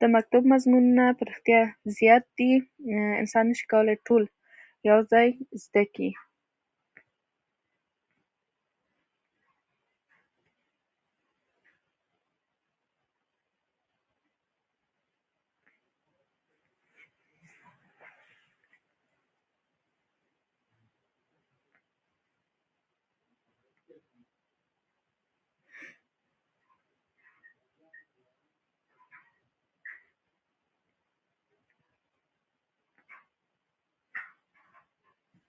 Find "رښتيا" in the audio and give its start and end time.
1.28-1.62